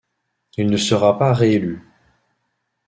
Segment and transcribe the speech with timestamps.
[0.57, 1.83] Il ne sera pas réélu.